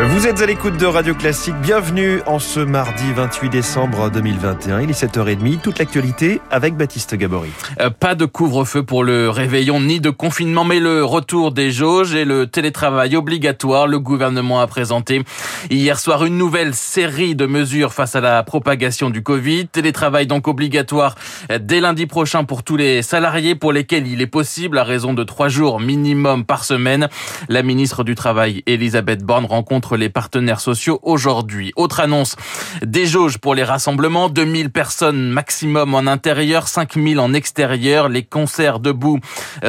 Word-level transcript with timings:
Vous 0.00 0.28
êtes 0.28 0.40
à 0.40 0.46
l'écoute 0.46 0.76
de 0.76 0.86
Radio 0.86 1.12
Classique. 1.12 1.56
Bienvenue 1.60 2.20
en 2.26 2.38
ce 2.38 2.60
mardi 2.60 3.12
28 3.16 3.48
décembre 3.50 4.12
2021. 4.12 4.82
Il 4.82 4.90
est 4.90 5.04
7h30. 5.04 5.58
Toute 5.58 5.80
l'actualité 5.80 6.40
avec 6.52 6.76
Baptiste 6.76 7.16
Gabory. 7.16 7.50
Euh, 7.80 7.90
pas 7.90 8.14
de 8.14 8.24
couvre-feu 8.24 8.84
pour 8.84 9.02
le 9.02 9.28
réveillon 9.28 9.80
ni 9.80 9.98
de 9.98 10.10
confinement, 10.10 10.62
mais 10.62 10.78
le 10.78 11.04
retour 11.04 11.50
des 11.50 11.72
jauges 11.72 12.14
et 12.14 12.24
le 12.24 12.46
télétravail 12.46 13.16
obligatoire. 13.16 13.88
Le 13.88 13.98
gouvernement 13.98 14.60
a 14.60 14.68
présenté 14.68 15.24
hier 15.68 15.98
soir 15.98 16.24
une 16.24 16.38
nouvelle 16.38 16.74
série 16.74 17.34
de 17.34 17.46
mesures 17.46 17.92
face 17.92 18.14
à 18.14 18.20
la 18.20 18.44
propagation 18.44 19.10
du 19.10 19.24
Covid. 19.24 19.66
Télétravail 19.66 20.28
donc 20.28 20.46
obligatoire 20.46 21.16
dès 21.58 21.80
lundi 21.80 22.06
prochain 22.06 22.44
pour 22.44 22.62
tous 22.62 22.76
les 22.76 23.02
salariés 23.02 23.56
pour 23.56 23.72
lesquels 23.72 24.06
il 24.06 24.22
est 24.22 24.28
possible 24.28 24.78
à 24.78 24.84
raison 24.84 25.12
de 25.12 25.24
trois 25.24 25.48
jours 25.48 25.80
minimum 25.80 26.44
par 26.44 26.62
semaine. 26.62 27.08
La 27.48 27.64
ministre 27.64 28.04
du 28.04 28.14
Travail, 28.14 28.62
Elisabeth 28.66 29.24
Borne, 29.24 29.44
rencontre 29.44 29.87
les 29.96 30.08
partenaires 30.08 30.60
sociaux 30.60 31.00
aujourd'hui. 31.02 31.72
Autre 31.76 32.00
annonce, 32.00 32.36
des 32.82 33.06
jauges 33.06 33.38
pour 33.38 33.54
les 33.54 33.64
rassemblements, 33.64 34.28
2000 34.28 34.70
personnes 34.70 35.30
maximum 35.30 35.94
en 35.94 36.06
intérieur, 36.06 36.68
5000 36.68 37.20
en 37.20 37.32
extérieur. 37.32 38.08
Les 38.08 38.22
concerts 38.22 38.80
debout 38.80 39.18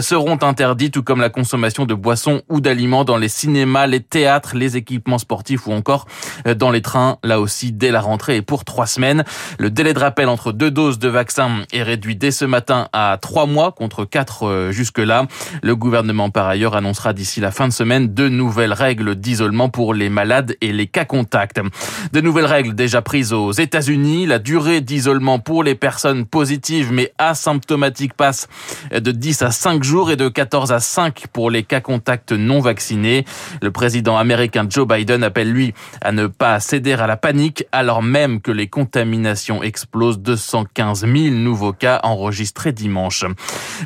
seront 0.00 0.42
interdits, 0.42 0.90
tout 0.90 1.02
comme 1.02 1.20
la 1.20 1.30
consommation 1.30 1.86
de 1.86 1.94
boissons 1.94 2.42
ou 2.48 2.60
d'aliments 2.60 3.04
dans 3.04 3.16
les 3.16 3.28
cinémas, 3.28 3.86
les 3.86 4.00
théâtres, 4.00 4.56
les 4.56 4.76
équipements 4.76 5.18
sportifs 5.18 5.66
ou 5.66 5.72
encore 5.72 6.06
dans 6.56 6.70
les 6.70 6.82
trains, 6.82 7.18
là 7.22 7.40
aussi 7.40 7.72
dès 7.72 7.90
la 7.90 8.00
rentrée 8.00 8.36
et 8.36 8.42
pour 8.42 8.64
trois 8.64 8.86
semaines. 8.86 9.24
Le 9.58 9.70
délai 9.70 9.94
de 9.94 9.98
rappel 9.98 10.28
entre 10.28 10.52
deux 10.52 10.70
doses 10.70 10.98
de 10.98 11.08
vaccin 11.08 11.64
est 11.72 11.82
réduit 11.82 12.16
dès 12.16 12.30
ce 12.30 12.44
matin 12.44 12.88
à 12.92 13.18
trois 13.20 13.46
mois 13.46 13.72
contre 13.72 14.04
quatre 14.04 14.46
euh, 14.46 14.72
jusque-là. 14.72 15.26
Le 15.62 15.76
gouvernement 15.76 16.30
par 16.30 16.46
ailleurs 16.46 16.76
annoncera 16.76 17.12
d'ici 17.12 17.40
la 17.40 17.50
fin 17.50 17.68
de 17.68 17.72
semaine 17.72 18.12
de 18.12 18.28
nouvelles 18.28 18.72
règles 18.72 19.14
d'isolement 19.14 19.68
pour 19.68 19.94
les 19.94 20.07
malades 20.10 20.56
et 20.60 20.72
les 20.72 20.86
cas 20.86 21.04
contacts. 21.04 21.60
De 22.12 22.20
nouvelles 22.20 22.46
règles 22.46 22.74
déjà 22.74 23.02
prises 23.02 23.32
aux 23.32 23.52
États-Unis. 23.52 24.26
La 24.26 24.38
durée 24.38 24.80
d'isolement 24.80 25.38
pour 25.38 25.62
les 25.62 25.74
personnes 25.74 26.26
positives 26.26 26.92
mais 26.92 27.12
asymptomatiques 27.18 28.14
passe 28.14 28.48
de 28.92 29.10
10 29.10 29.42
à 29.42 29.50
5 29.50 29.82
jours 29.82 30.10
et 30.10 30.16
de 30.16 30.28
14 30.28 30.72
à 30.72 30.80
5 30.80 31.26
pour 31.32 31.50
les 31.50 31.62
cas 31.62 31.80
contacts 31.80 32.32
non 32.32 32.60
vaccinés. 32.60 33.24
Le 33.62 33.70
président 33.70 34.16
américain 34.16 34.66
Joe 34.68 34.86
Biden 34.86 35.22
appelle 35.22 35.52
lui 35.52 35.74
à 36.00 36.12
ne 36.12 36.26
pas 36.26 36.60
céder 36.60 36.92
à 36.92 37.06
la 37.06 37.16
panique 37.16 37.64
alors 37.72 38.02
même 38.02 38.40
que 38.40 38.50
les 38.50 38.68
contaminations 38.68 39.62
explosent 39.62 40.20
215 40.20 41.00
000 41.00 41.34
nouveaux 41.34 41.72
cas 41.72 42.00
enregistrés 42.02 42.72
dimanche. 42.72 43.24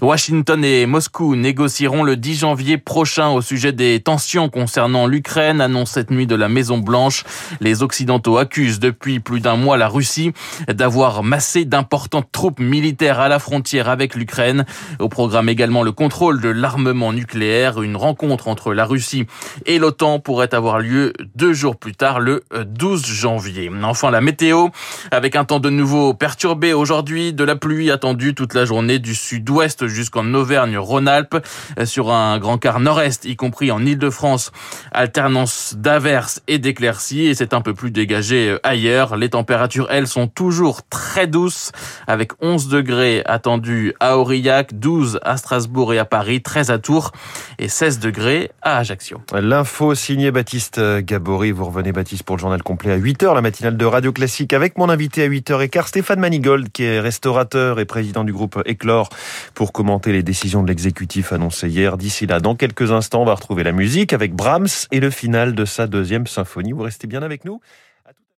Washington 0.00 0.64
et 0.64 0.86
Moscou 0.86 1.36
négocieront 1.36 2.02
le 2.02 2.16
10 2.16 2.40
janvier 2.40 2.78
prochain 2.78 3.30
au 3.30 3.40
sujet 3.40 3.72
des 3.72 4.00
tensions 4.00 4.48
concernant 4.48 5.06
l'Ukraine, 5.06 5.60
annonce 5.60 5.90
cette 5.90 6.10
nuit 6.12 6.26
de 6.26 6.34
la 6.36 6.48
Maison 6.48 6.78
Blanche. 6.78 7.24
Les 7.60 7.82
Occidentaux 7.82 8.38
accusent 8.38 8.80
depuis 8.80 9.20
plus 9.20 9.40
d'un 9.40 9.56
mois 9.56 9.76
la 9.76 9.88
Russie 9.88 10.32
d'avoir 10.68 11.22
massé 11.22 11.64
d'importantes 11.64 12.28
troupes 12.30 12.60
militaires 12.60 13.20
à 13.20 13.28
la 13.28 13.38
frontière 13.38 13.88
avec 13.88 14.14
l'Ukraine. 14.14 14.64
Au 14.98 15.08
programme 15.08 15.48
également 15.48 15.82
le 15.82 15.92
contrôle 15.92 16.40
de 16.40 16.48
l'armement 16.48 17.12
nucléaire. 17.12 17.82
Une 17.82 17.96
rencontre 17.96 18.48
entre 18.48 18.74
la 18.74 18.84
Russie 18.84 19.26
et 19.66 19.78
l'OTAN 19.78 20.20
pourrait 20.20 20.54
avoir 20.54 20.78
lieu 20.78 21.12
deux 21.34 21.52
jours 21.52 21.76
plus 21.76 21.94
tard, 21.94 22.20
le 22.20 22.44
12 22.64 23.04
janvier. 23.04 23.70
Enfin, 23.82 24.10
la 24.10 24.20
météo, 24.20 24.68
avec 25.10 25.36
un 25.36 25.44
temps 25.44 25.60
de 25.60 25.70
nouveau 25.70 26.14
perturbé 26.14 26.72
aujourd'hui, 26.72 27.32
de 27.32 27.44
la 27.44 27.56
pluie 27.56 27.90
attendue 27.90 28.34
toute 28.34 28.54
la 28.54 28.64
journée 28.64 28.98
du 28.98 29.14
sud-ouest 29.14 29.86
jusqu'en 29.86 30.32
Auvergne-Rhône-Alpes, 30.34 31.44
sur 31.84 32.12
un 32.12 32.38
grand 32.38 32.58
quart 32.58 32.80
nord-est, 32.80 33.24
y 33.24 33.36
compris 33.36 33.70
en 33.70 33.84
Ile-de-France. 33.84 34.52
Alternance 34.92 35.74
d'averses 35.92 36.40
et 36.48 36.58
d'éclaircies 36.58 37.26
et 37.26 37.34
c'est 37.34 37.52
un 37.52 37.60
peu 37.60 37.74
plus 37.74 37.90
dégagé 37.90 38.48
euh, 38.48 38.58
ailleurs. 38.62 39.14
Les 39.18 39.28
températures, 39.28 39.88
elles, 39.90 40.06
sont 40.06 40.26
toujours 40.26 40.80
très 40.88 41.26
douces 41.26 41.70
avec 42.06 42.32
11 42.40 42.68
degrés 42.68 43.22
attendus 43.26 43.92
à 44.00 44.16
Aurillac, 44.16 44.72
12 44.72 45.20
à 45.22 45.36
Strasbourg 45.36 45.92
et 45.92 45.98
à 45.98 46.06
Paris, 46.06 46.40
13 46.40 46.70
à 46.70 46.78
Tours 46.78 47.12
et 47.58 47.68
16 47.68 47.98
degrés 47.98 48.50
à 48.62 48.78
Ajaccio. 48.78 49.20
L'info 49.34 49.94
signée 49.94 50.30
Baptiste 50.30 50.80
Gabory. 51.00 51.50
Vous 51.50 51.66
revenez 51.66 51.92
Baptiste 51.92 52.22
pour 52.22 52.36
le 52.36 52.40
journal 52.40 52.62
complet 52.62 52.92
à 52.92 52.98
8h, 52.98 53.34
la 53.34 53.42
matinale 53.42 53.76
de 53.76 53.84
Radio 53.84 54.12
Classique 54.12 54.54
avec 54.54 54.78
mon 54.78 54.88
invité 54.88 55.24
à 55.24 55.28
8h15, 55.28 55.88
Stéphane 55.88 56.20
Manigold 56.20 56.72
qui 56.72 56.84
est 56.84 57.00
restaurateur 57.00 57.80
et 57.80 57.84
président 57.84 58.24
du 58.24 58.32
groupe 58.32 58.62
Éclore 58.64 59.10
pour 59.52 59.72
commenter 59.72 60.12
les 60.12 60.22
décisions 60.22 60.62
de 60.62 60.68
l'exécutif 60.68 61.34
annoncées 61.34 61.68
hier. 61.68 61.98
D'ici 61.98 62.26
là, 62.26 62.40
dans 62.40 62.54
quelques 62.54 62.92
instants, 62.92 63.20
on 63.20 63.26
va 63.26 63.34
retrouver 63.34 63.62
la 63.62 63.72
musique 63.72 64.14
avec 64.14 64.34
Brahms 64.34 64.86
et 64.90 65.00
le 65.00 65.10
final 65.10 65.54
de 65.54 65.66
deuxième 65.86 66.26
symphonie. 66.26 66.72
Vous 66.72 66.82
restez 66.82 67.06
bien 67.06 67.22
avec 67.22 67.44
nous 67.44 67.60